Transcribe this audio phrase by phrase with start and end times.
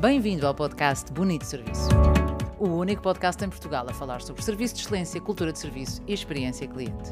[0.00, 1.88] Bem-vindo ao podcast Bonito Serviço.
[2.56, 6.14] O único podcast em Portugal a falar sobre serviço de excelência, cultura de serviço e
[6.14, 7.10] experiência cliente.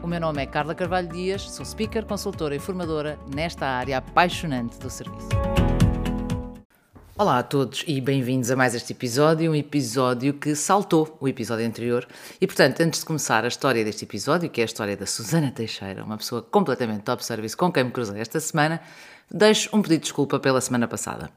[0.00, 4.78] O meu nome é Carla Carvalho Dias, sou speaker, consultora e formadora nesta área apaixonante
[4.78, 5.28] do serviço.
[7.18, 11.66] Olá a todos e bem-vindos a mais este episódio, um episódio que saltou o episódio
[11.66, 12.06] anterior.
[12.40, 15.50] E portanto, antes de começar a história deste episódio, que é a história da Susana
[15.50, 18.80] Teixeira, uma pessoa completamente top service com quem me cruzei esta semana,
[19.28, 21.28] deixo um pedido de desculpa pela semana passada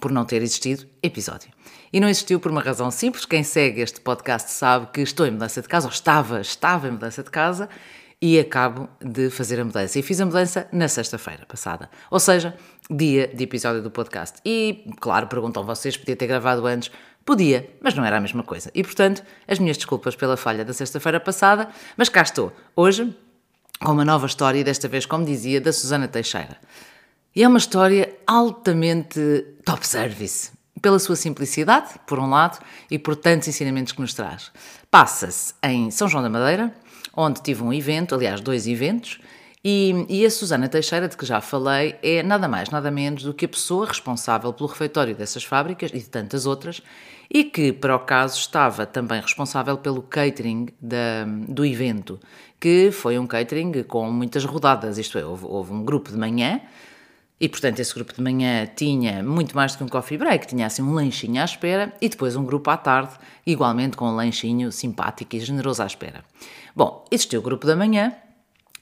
[0.00, 1.50] por não ter existido episódio.
[1.92, 3.24] E não existiu por uma razão simples.
[3.24, 6.92] Quem segue este podcast sabe que estou em mudança de casa, ou estava, estava em
[6.92, 7.68] mudança de casa,
[8.22, 9.98] e acabo de fazer a mudança.
[9.98, 12.54] E fiz a mudança na sexta-feira passada, ou seja,
[12.90, 14.38] dia de episódio do podcast.
[14.44, 16.90] E, claro, perguntam vocês, podia ter gravado antes?
[17.24, 18.70] Podia, mas não era a mesma coisa.
[18.74, 23.14] E, portanto, as minhas desculpas pela falha da sexta-feira passada, mas cá estou, hoje,
[23.80, 26.58] com uma nova história, desta vez, como dizia, da Susana Teixeira.
[27.34, 29.20] E é uma história altamente
[29.64, 30.50] top service,
[30.82, 32.58] pela sua simplicidade, por um lado,
[32.90, 34.50] e por tantos ensinamentos que nos traz.
[34.90, 36.74] Passa-se em São João da Madeira,
[37.16, 39.20] onde tive um evento, aliás, dois eventos,
[39.62, 43.34] e, e, a Susana Teixeira, de que já falei, é nada mais, nada menos do
[43.34, 46.82] que a pessoa responsável pelo refeitório dessas fábricas e de tantas outras,
[47.30, 52.18] e que, para o caso, estava também responsável pelo catering da, do evento,
[52.58, 56.60] que foi um catering com muitas rodadas, isto é, houve, houve um grupo de manhã,
[57.40, 60.66] e, portanto, esse grupo de manhã tinha muito mais do que um coffee break, tinha
[60.66, 63.12] assim um lanchinho à espera e depois um grupo à tarde,
[63.46, 66.22] igualmente com um lanchinho simpático e generoso à espera.
[66.76, 68.14] Bom, existiu o grupo da manhã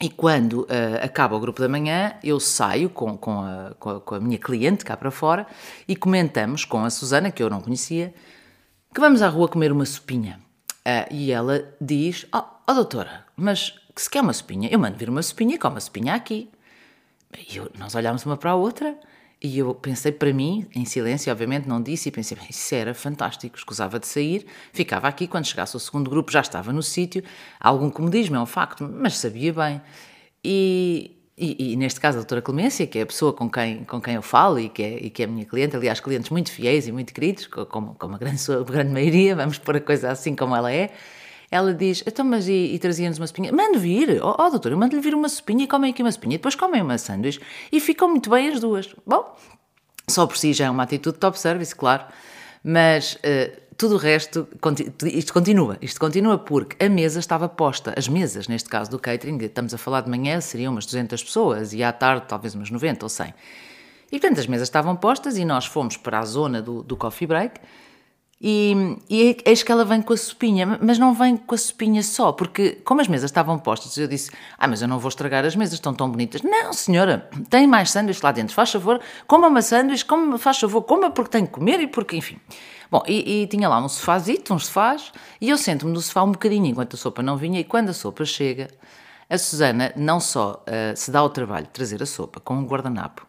[0.01, 0.67] e quando uh,
[1.03, 4.39] acaba o grupo da manhã, eu saio com, com, a, com, a, com, a, minha
[4.39, 5.47] cliente cá para fora
[5.87, 8.13] e comentamos com a Susana, que eu não conhecia,
[8.93, 10.41] que vamos à rua comer uma sopinha.
[10.81, 14.69] Uh, e ela diz: Oh, oh doutora, mas que se quer uma sopinha?
[14.71, 16.49] Eu mando vir uma sopinha e como uma sopinha aqui.
[17.55, 18.99] Eu, nós olhámos uma para a outra
[19.41, 23.57] e eu pensei para mim, em silêncio, obviamente não disse, e pensei, isso era fantástico,
[23.57, 27.23] escusava de sair, ficava aqui, quando chegasse o segundo grupo já estava no sítio,
[27.61, 29.81] algum comodismo, é um facto, mas sabia bem.
[30.43, 34.01] E, e, e, neste caso a doutora Clemência, que é a pessoa com quem, com
[34.01, 36.51] quem eu falo e que, é, e que é a minha cliente, aliás, clientes muito
[36.51, 40.11] fiéis e muito queridos, como, como a, grande, a grande maioria, vamos pôr a coisa
[40.11, 40.91] assim como ela é,
[41.51, 43.51] ela diz, então, mas e, e trazia-nos uma sopinha?
[43.53, 46.13] Mande vir, ó oh, oh, doutor, eu mando-lhe vir uma sopinha e comem aqui uma
[46.13, 47.41] sopinha, depois comem uma sanduíche
[47.73, 48.95] e ficam muito bem as duas.
[49.07, 49.35] Bom,
[50.07, 52.05] só por si já é uma atitude top service, claro,
[52.63, 54.47] mas uh, tudo o resto,
[55.05, 59.39] isto continua, isto continua porque a mesa estava posta, as mesas, neste caso do catering,
[59.39, 63.07] estamos a falar de manhã, seriam umas 200 pessoas e à tarde talvez umas 90
[63.07, 63.33] ou 100.
[64.11, 67.27] E portanto as mesas estavam postas e nós fomos para a zona do, do coffee
[67.27, 67.61] break
[68.41, 72.03] e, e eis que ela vem com a sopinha, mas não vem com a sopinha
[72.05, 75.45] só, porque como as mesas estavam postas, eu disse: Ah, mas eu não vou estragar
[75.45, 76.43] as mesas, estão tão bonitas.
[76.43, 80.83] Não, senhora, tem mais sanduíche lá dentro, faz favor, coma uma sanduíche, coma, faz favor,
[80.83, 82.39] coma porque tem que comer e porque, enfim.
[82.91, 86.33] Bom, e, e tinha lá um sofazito, uns sofás, e eu sento-me no sofá um
[86.33, 88.69] bocadinho enquanto a sopa não vinha, e quando a sopa chega,
[89.29, 92.65] a Susana não só uh, se dá o trabalho de trazer a sopa com um
[92.65, 93.27] guardanapo,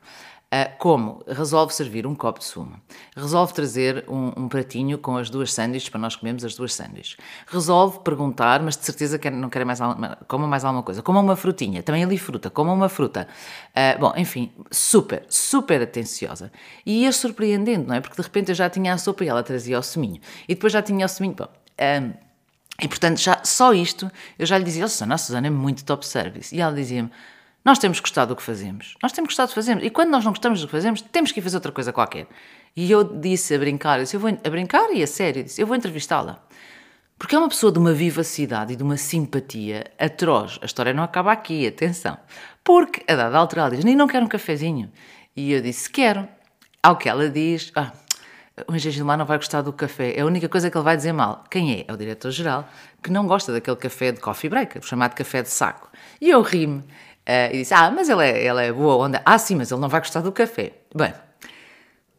[0.79, 2.79] como resolve servir um copo de sumo,
[3.15, 7.17] resolve trazer um, um, pratinho com as duas sanduíches para nós comermos as duas sanduíches,
[7.45, 9.79] resolve perguntar, mas de certeza que não quer mais
[10.27, 13.27] coma mais alguma coisa, coma uma frutinha, também ali fruta, coma uma fruta.
[13.69, 16.51] Uh, bom, enfim, super, super atenciosa.
[16.83, 18.01] E ia surpreendendo, não é?
[18.01, 20.73] Porque de repente eu já tinha a sopa e ela trazia o suminho, e depois
[20.73, 21.35] já tinha o suminho.
[21.35, 21.47] Bom,
[21.79, 22.29] um,
[22.81, 25.83] e portanto, já, só isto, eu já lhe dizia, oh, Susana, a Susana é muito
[25.83, 26.55] top service.
[26.55, 27.11] E ela dizia-me,
[27.69, 28.95] nós temos gostado do que fazemos.
[29.01, 29.83] Nós temos gostado do que fazemos.
[29.83, 32.25] E quando nós não gostamos do que fazemos, temos que ir fazer outra coisa qualquer.
[32.75, 35.43] E eu disse a brincar, eu disse, eu vou, a brincar e a sério, eu
[35.43, 36.43] disse, eu vou entrevistá-la.
[37.19, 40.57] Porque é uma pessoa de uma vivacidade e de uma simpatia atroz.
[40.63, 42.17] A história não acaba aqui, atenção.
[42.63, 44.91] Porque, a dada altura, ela diz, nem não quero um cafezinho.
[45.35, 46.27] E eu disse, quero.
[46.81, 47.91] Ao que ela diz, ah,
[48.67, 50.13] o engenheiro Gilmar não vai gostar do café.
[50.17, 51.43] É a única coisa que ele vai dizer mal.
[51.51, 51.85] Quem é?
[51.87, 52.67] É o diretor-geral,
[53.03, 55.89] que não gosta daquele café de coffee break, chamado café de saco.
[56.19, 56.83] E eu ri-me.
[57.29, 59.21] Uh, e disse: Ah, mas ele é, é boa onda.
[59.23, 60.73] Ah, sim, mas ele não vai gostar do café.
[60.95, 61.13] Bem,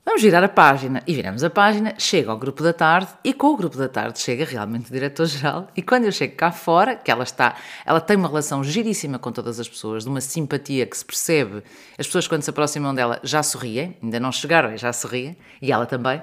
[0.06, 1.02] vamos virar a página.
[1.04, 4.20] E viramos a página, chega ao grupo da tarde e com o grupo da tarde
[4.20, 5.66] chega realmente o diretor-geral.
[5.76, 9.32] E quando eu chego cá fora, que ela está, ela tem uma relação giríssima com
[9.32, 11.64] todas as pessoas, de uma simpatia que se percebe.
[11.98, 15.86] As pessoas, quando se aproximam dela, já sorriem, ainda não chegaram, já sorriem, e ela
[15.86, 16.22] também.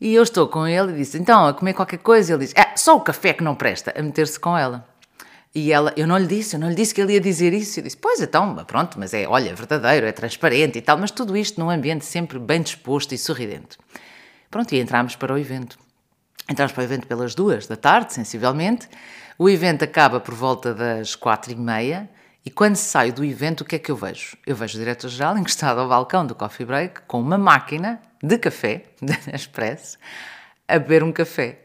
[0.00, 2.32] E eu estou com ele e disse: Então, a comer qualquer coisa.
[2.32, 4.88] E ele diz: É, só o café que não presta, a meter-se com ela.
[5.54, 7.80] E ela, eu não lhe disse, eu não lhe disse que ele ia dizer isso.
[7.80, 11.36] Eu disse, pois então, pronto, mas é, olha, verdadeiro, é transparente e tal, mas tudo
[11.36, 13.76] isto num ambiente sempre bem disposto e sorridente.
[14.50, 15.78] Pronto, e entramos para o evento.
[16.48, 18.88] Entramos para o evento pelas duas da tarde, sensivelmente.
[19.38, 22.08] O evento acaba por volta das quatro e meia
[22.44, 24.36] E quando saio do evento, o que é que eu vejo?
[24.46, 28.84] Eu vejo o diretor-geral encostado ao balcão do coffee break com uma máquina de café,
[29.00, 29.98] da Express,
[30.66, 31.60] a beber um café.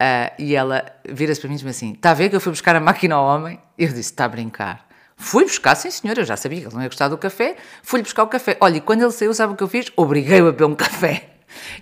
[0.00, 2.52] Uh, e ela vira-se para mim e diz assim: Está a ver que eu fui
[2.52, 3.58] buscar a máquina ao homem?
[3.78, 4.86] Eu disse: Está a brincar.
[5.16, 8.02] Fui buscar, sim senhor, eu já sabia que ele não ia gostar do café, fui-lhe
[8.02, 8.56] buscar o café.
[8.60, 9.90] Olha, e quando ele saiu, sabe o que eu fiz?
[9.96, 11.30] Obriguei-o a beber um café.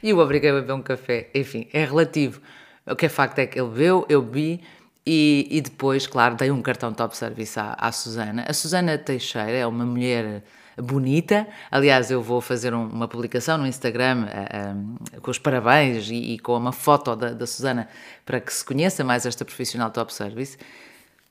[0.00, 1.30] E o obriguei-o a beber um café.
[1.34, 2.40] Enfim, é relativo.
[2.86, 4.62] O que é facto é que ele bebeu, eu bebi,
[5.06, 8.44] e, e depois, claro, dei um cartão top service à, à Susana.
[8.46, 10.44] A Susana Teixeira é uma mulher
[10.82, 11.46] bonita.
[11.70, 16.34] Aliás, eu vou fazer um, uma publicação no Instagram uh, um, com os parabéns e,
[16.34, 17.88] e, com uma foto da, da Susana
[18.24, 20.56] para que se conheça mais esta profissional top service.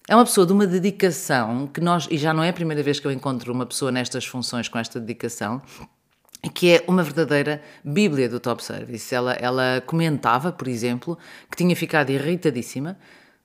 [0.08, 3.00] É uma pessoa de uma dedicação que nós, e já não é a primeira vez
[3.00, 5.62] que eu encontro uma pessoa nestas funções com esta dedicação,
[6.54, 9.14] que é uma verdadeira bíblia do top service.
[9.16, 11.18] Ela, ela comentava, por exemplo,
[11.50, 12.98] que tinha ficado irritadíssima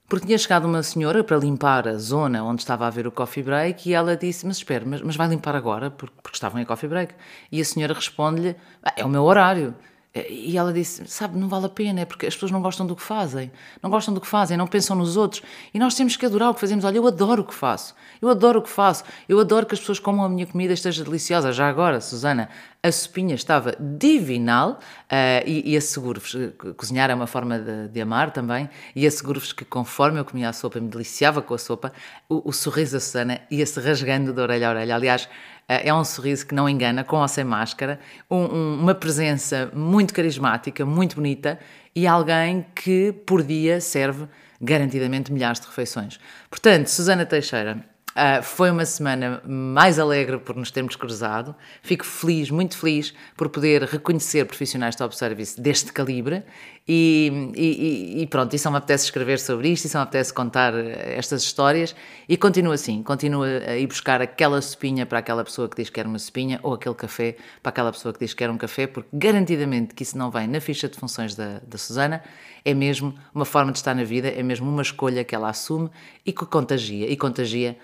[0.08, 3.42] porque tinha chegado uma senhora para limpar a zona onde estava a haver o coffee
[3.42, 5.90] break e ela disse: Mas espera, mas, mas vai limpar agora?
[5.90, 7.14] Porque, porque estavam em coffee break.
[7.52, 9.74] E a senhora responde-lhe: ah, É o meu horário.
[10.14, 12.96] E ela disse: Sabe, não vale a pena, é porque as pessoas não gostam do
[12.96, 13.52] que fazem,
[13.82, 15.42] não gostam do que fazem, não pensam nos outros.
[15.74, 16.86] E nós temos que adorar o que fazemos.
[16.86, 19.80] Olha, eu adoro o que faço, eu adoro o que faço, eu adoro que as
[19.80, 21.52] pessoas comam a minha comida esteja deliciosa.
[21.52, 22.48] Já agora, Susana,
[22.82, 24.78] a sopinha estava divinal
[25.10, 26.36] uh, e, e asseguro-vos:
[26.76, 28.68] cozinhar é uma forma de, de amar também.
[28.94, 31.92] E asseguro-vos que conforme eu comia a sopa, me deliciava com a sopa,
[32.28, 34.94] o, o sorriso da Susana ia-se rasgando de orelha a orelha.
[34.94, 35.28] Aliás,
[35.68, 40.14] é um sorriso que não engana, com ou sem máscara, um, um, uma presença muito
[40.14, 41.58] carismática, muito bonita
[41.94, 44.26] e alguém que por dia serve
[44.60, 46.18] garantidamente milhares de refeições.
[46.48, 47.84] Portanto, Susana Teixeira,
[48.18, 51.54] Uh, foi uma semana mais alegre por nos termos cruzado.
[51.82, 56.42] Fico feliz, muito feliz, por poder reconhecer profissionais de top service deste calibre.
[56.88, 60.32] E, e, e, pronto, e só me apetece escrever sobre isto, e só me apetece
[60.32, 61.94] contar estas histórias.
[62.28, 65.94] E continua assim, continua a ir buscar aquela sopinha para aquela pessoa que diz que
[65.94, 68.88] quer uma sopinha, ou aquele café para aquela pessoa que diz que quer um café,
[68.88, 72.20] porque garantidamente que isso não vem na ficha de funções da, da Susana
[72.64, 75.88] é mesmo uma forma de estar na vida, é mesmo uma escolha que ela assume
[76.24, 77.78] e que contagia, e contagia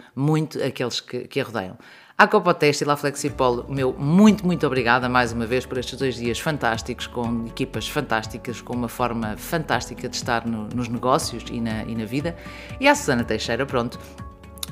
[0.65, 1.77] aqueles que, que a rodeiam.
[2.17, 5.99] À Copa Teste e lá Flexipol, meu muito, muito obrigada mais uma vez por estes
[5.99, 11.45] dois dias fantásticos, com equipas fantásticas, com uma forma fantástica de estar no, nos negócios
[11.51, 12.37] e na, e na vida.
[12.79, 13.99] E à Susana Teixeira, pronto,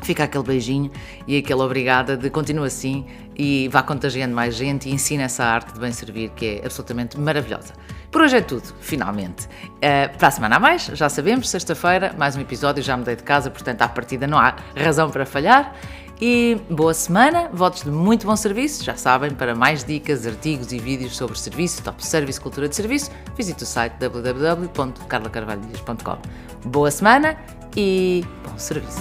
[0.03, 0.91] fica aquele beijinho
[1.27, 3.07] e aquela obrigada de continua assim
[3.37, 7.19] e vá contagiando mais gente e ensina essa arte de bem servir que é absolutamente
[7.19, 7.73] maravilhosa.
[8.13, 9.47] Por hoje é tudo, finalmente.
[9.47, 13.23] Uh, para a semana a mais, já sabemos, sexta-feira, mais um episódio, já mudei de
[13.23, 15.75] casa, portanto, à partida não há razão para falhar.
[16.21, 18.85] E boa semana, votos de muito bom serviço.
[18.85, 23.11] Já sabem, para mais dicas, artigos e vídeos sobre serviço, top service, cultura de serviço,
[23.35, 26.19] visite o site www.carlacarvalhos.com.
[26.67, 27.35] Boa semana
[27.75, 29.01] e bom serviço.